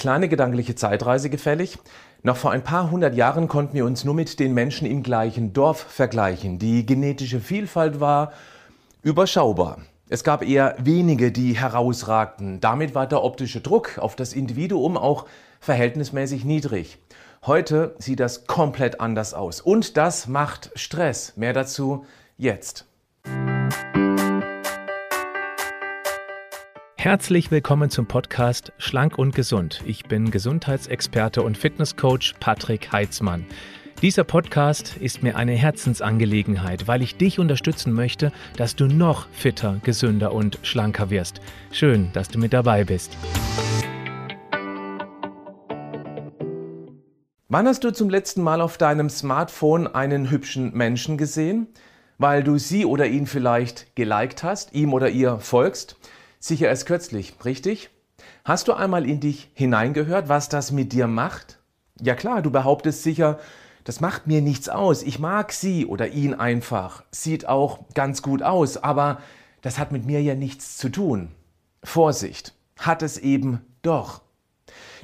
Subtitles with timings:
[0.00, 1.76] Kleine gedankliche Zeitreise gefällig.
[2.22, 5.52] Noch vor ein paar hundert Jahren konnten wir uns nur mit den Menschen im gleichen
[5.52, 6.58] Dorf vergleichen.
[6.58, 8.32] Die genetische Vielfalt war
[9.02, 9.76] überschaubar.
[10.08, 12.60] Es gab eher wenige, die herausragten.
[12.60, 15.26] Damit war der optische Druck auf das Individuum auch
[15.60, 16.96] verhältnismäßig niedrig.
[17.44, 19.60] Heute sieht das komplett anders aus.
[19.60, 21.36] Und das macht Stress.
[21.36, 22.06] Mehr dazu
[22.38, 22.86] jetzt.
[27.02, 29.80] Herzlich willkommen zum Podcast Schlank und Gesund.
[29.86, 33.46] Ich bin Gesundheitsexperte und Fitnesscoach Patrick Heitzmann.
[34.02, 39.80] Dieser Podcast ist mir eine Herzensangelegenheit, weil ich dich unterstützen möchte, dass du noch fitter,
[39.82, 41.40] gesünder und schlanker wirst.
[41.72, 43.16] Schön, dass du mit dabei bist.
[47.48, 51.68] Wann hast du zum letzten Mal auf deinem Smartphone einen hübschen Menschen gesehen?
[52.18, 55.96] Weil du sie oder ihn vielleicht geliked hast, ihm oder ihr folgst?
[56.42, 57.90] Sicher erst kürzlich, richtig?
[58.46, 61.58] Hast du einmal in dich hineingehört, was das mit dir macht?
[62.00, 63.38] Ja klar, du behauptest sicher,
[63.84, 68.42] das macht mir nichts aus, ich mag sie oder ihn einfach, sieht auch ganz gut
[68.42, 69.20] aus, aber
[69.60, 71.28] das hat mit mir ja nichts zu tun.
[71.84, 74.22] Vorsicht, hat es eben doch.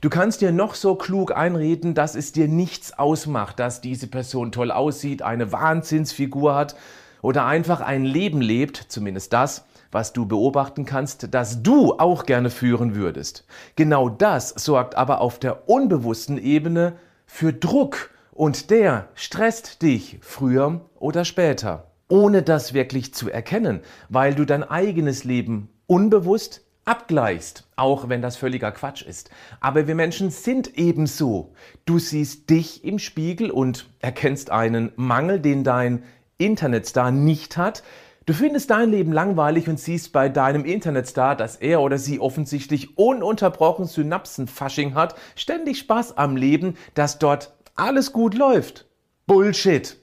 [0.00, 4.52] Du kannst dir noch so klug einreden, dass es dir nichts ausmacht, dass diese Person
[4.52, 6.76] toll aussieht, eine Wahnsinnsfigur hat
[7.20, 12.50] oder einfach ein Leben lebt, zumindest das, was du beobachten kannst, das du auch gerne
[12.50, 13.46] führen würdest.
[13.76, 16.94] Genau das sorgt aber auf der unbewussten Ebene
[17.26, 24.34] für Druck und der stresst dich früher oder später, ohne das wirklich zu erkennen, weil
[24.34, 29.30] du dein eigenes Leben unbewusst abgleichst, auch wenn das völliger Quatsch ist.
[29.60, 31.52] Aber wir Menschen sind ebenso.
[31.84, 36.04] Du siehst dich im Spiegel und erkennst einen Mangel, den dein
[36.38, 37.82] Internetstar nicht hat,
[38.26, 42.98] Du findest dein Leben langweilig und siehst bei deinem Internetstar, dass er oder sie offensichtlich
[42.98, 48.86] ununterbrochen Synapsenfasching hat, ständig Spaß am Leben, dass dort alles gut läuft.
[49.28, 49.96] Bullshit.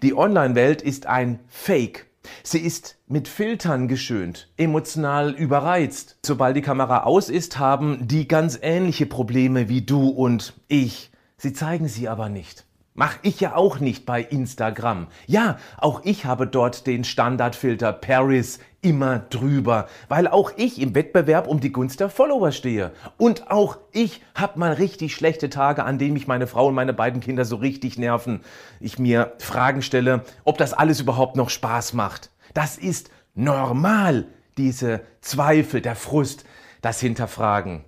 [0.00, 2.06] Die Online-Welt ist ein Fake.
[2.42, 6.16] Sie ist mit Filtern geschönt, emotional überreizt.
[6.24, 11.10] Sobald die Kamera aus ist, haben die ganz ähnliche Probleme wie du und ich.
[11.36, 12.64] Sie zeigen sie aber nicht.
[12.98, 15.06] Mach ich ja auch nicht bei Instagram.
[15.28, 21.46] Ja, auch ich habe dort den Standardfilter Paris immer drüber, weil auch ich im Wettbewerb
[21.46, 22.90] um die Gunst der Follower stehe.
[23.16, 26.92] Und auch ich habe mal richtig schlechte Tage, an denen mich meine Frau und meine
[26.92, 28.40] beiden Kinder so richtig nerven.
[28.80, 32.32] Ich mir Fragen stelle, ob das alles überhaupt noch Spaß macht.
[32.52, 34.26] Das ist normal,
[34.56, 36.44] diese Zweifel, der Frust,
[36.82, 37.84] das Hinterfragen.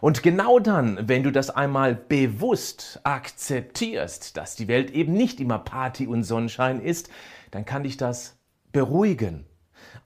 [0.00, 5.58] Und genau dann, wenn du das einmal bewusst akzeptierst, dass die Welt eben nicht immer
[5.58, 7.08] Party und Sonnenschein ist,
[7.50, 8.36] dann kann dich das
[8.72, 9.46] beruhigen.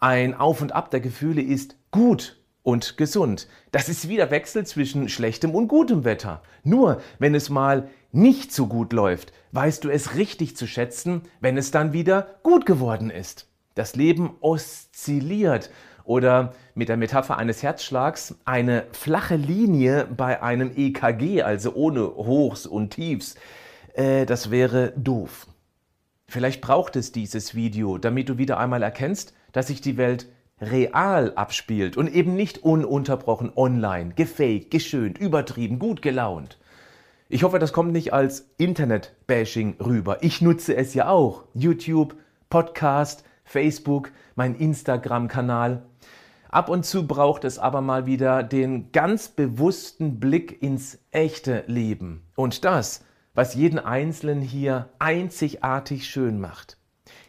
[0.00, 3.48] Ein Auf und Ab der Gefühle ist gut und gesund.
[3.72, 6.42] Das ist wie der Wechsel zwischen schlechtem und gutem Wetter.
[6.64, 11.56] Nur wenn es mal nicht so gut läuft, weißt du es richtig zu schätzen, wenn
[11.56, 13.48] es dann wieder gut geworden ist.
[13.74, 15.70] Das Leben oszilliert
[16.08, 22.66] oder mit der Metapher eines Herzschlags eine flache Linie bei einem EKG, also ohne Hochs
[22.66, 23.36] und Tiefs.
[23.92, 25.46] Äh, das wäre doof.
[26.26, 30.26] Vielleicht braucht es dieses Video, damit du wieder einmal erkennst, dass sich die Welt
[30.60, 36.58] real abspielt und eben nicht ununterbrochen online, gefaked, geschönt, übertrieben, gut gelaunt.
[37.28, 40.22] Ich hoffe, das kommt nicht als Internet-Bashing rüber.
[40.22, 41.44] Ich nutze es ja auch.
[41.52, 42.14] YouTube,
[42.48, 45.82] Podcast, Facebook, mein Instagram-Kanal.
[46.50, 52.22] Ab und zu braucht es aber mal wieder den ganz bewussten Blick ins echte Leben.
[52.36, 53.04] Und das,
[53.34, 56.78] was jeden Einzelnen hier einzigartig schön macht.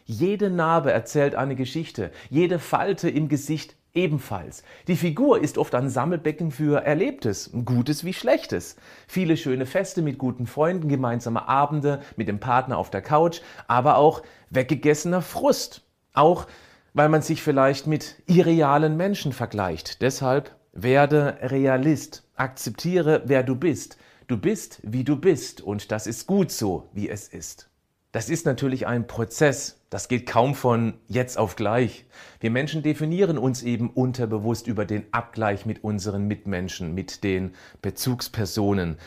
[0.06, 4.62] Jede Narbe erzählt eine Geschichte, jede Falte im Gesicht ebenfalls.
[4.88, 8.76] Die Figur ist oft ein Sammelbecken für Erlebtes, Gutes wie Schlechtes.
[9.06, 13.96] Viele schöne Feste mit guten Freunden, gemeinsame Abende mit dem Partner auf der Couch, aber
[13.96, 15.82] auch weggegessener Frust.
[16.12, 16.46] Auch
[16.94, 20.02] weil man sich vielleicht mit irrealen Menschen vergleicht.
[20.02, 23.96] Deshalb werde Realist, akzeptiere, wer du bist.
[24.26, 27.68] Du bist, wie du bist und das ist gut so, wie es ist.
[28.12, 32.06] Das ist natürlich ein Prozess, das geht kaum von jetzt auf gleich.
[32.40, 38.98] Wir Menschen definieren uns eben unterbewusst über den Abgleich mit unseren Mitmenschen, mit den Bezugspersonen.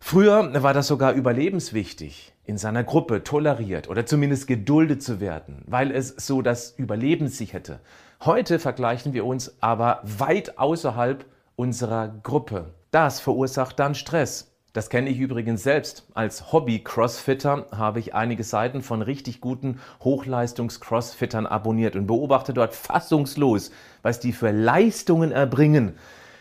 [0.00, 5.90] Früher war das sogar überlebenswichtig, in seiner Gruppe toleriert oder zumindest geduldet zu werden, weil
[5.90, 7.80] es so das Überleben sicherte.
[8.24, 11.24] Heute vergleichen wir uns aber weit außerhalb
[11.56, 12.72] unserer Gruppe.
[12.90, 14.54] Das verursacht dann Stress.
[14.72, 16.06] Das kenne ich übrigens selbst.
[16.14, 23.72] Als Hobby-Crossfitter habe ich einige Seiten von richtig guten Hochleistungs-Crossfittern abonniert und beobachte dort fassungslos,
[24.02, 25.96] was die für Leistungen erbringen.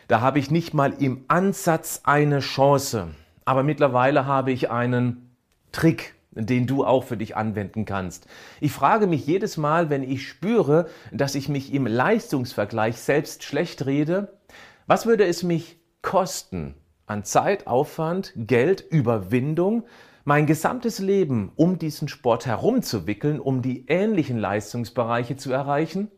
[0.08, 3.10] Da habe ich nicht mal im Ansatz eine Chance.
[3.48, 5.34] Aber mittlerweile habe ich einen
[5.72, 8.28] Trick, den du auch für dich anwenden kannst.
[8.60, 13.86] Ich frage mich jedes Mal, wenn ich spüre, dass ich mich im Leistungsvergleich selbst schlecht
[13.86, 14.38] rede,
[14.86, 19.86] was würde es mich kosten an Zeit, Aufwand, Geld, Überwindung,
[20.26, 26.12] mein gesamtes Leben um diesen Sport herumzuwickeln, um die ähnlichen Leistungsbereiche zu erreichen?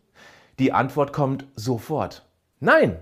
[0.58, 2.28] Die Antwort kommt sofort.
[2.60, 2.98] Nein,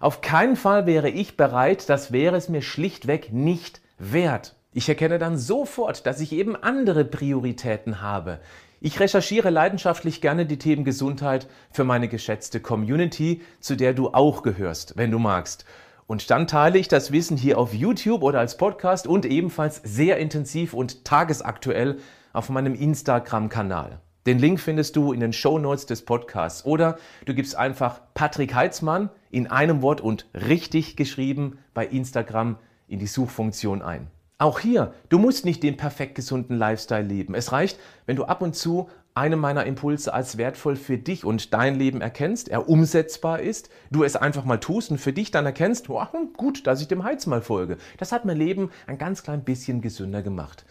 [0.00, 4.56] auf keinen Fall wäre ich bereit, das wäre es mir schlichtweg nicht wert.
[4.72, 8.40] Ich erkenne dann sofort, dass ich eben andere Prioritäten habe.
[8.80, 14.42] Ich recherchiere leidenschaftlich gerne die Themen Gesundheit für meine geschätzte Community, zu der du auch
[14.42, 15.66] gehörst, wenn du magst.
[16.06, 20.16] Und dann teile ich das Wissen hier auf YouTube oder als Podcast und ebenfalls sehr
[20.16, 21.98] intensiv und tagesaktuell
[22.32, 24.00] auf meinem Instagram-Kanal.
[24.26, 28.54] Den Link findest du in den Show Notes des Podcasts oder du gibst einfach Patrick
[28.54, 32.56] Heitzmann in einem Wort und richtig geschrieben bei Instagram
[32.86, 34.08] in die Suchfunktion ein.
[34.36, 37.34] Auch hier, du musst nicht den perfekt gesunden Lifestyle leben.
[37.34, 41.54] Es reicht, wenn du ab und zu eine meiner Impulse als wertvoll für dich und
[41.54, 45.46] dein Leben erkennst, er umsetzbar ist, du es einfach mal tust und für dich dann
[45.46, 46.02] erkennst, oh,
[46.36, 47.78] gut, dass ich dem Heiz mal folge.
[47.98, 50.64] Das hat mein Leben ein ganz klein bisschen gesünder gemacht.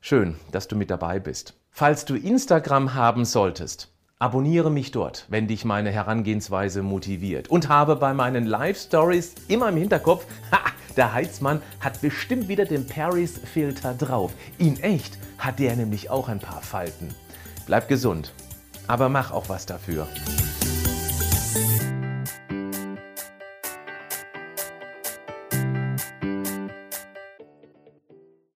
[0.00, 1.54] Schön, dass du mit dabei bist.
[1.76, 3.90] Falls du Instagram haben solltest,
[4.20, 9.70] abonniere mich dort, wenn dich meine Herangehensweise motiviert und habe bei meinen Live Stories immer
[9.70, 10.60] im Hinterkopf, ha,
[10.96, 14.30] der Heizmann hat bestimmt wieder den Paris-Filter drauf.
[14.56, 17.12] In echt hat der nämlich auch ein paar Falten.
[17.66, 18.32] Bleib gesund,
[18.86, 20.06] aber mach auch was dafür.